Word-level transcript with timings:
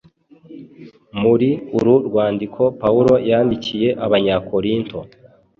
Muri 1.21 1.49
uru 1.77 1.95
rwandiko 2.07 2.61
Pawulo 2.81 3.13
yandikiye 3.29 3.89
Abanyakorinto, 4.05 4.97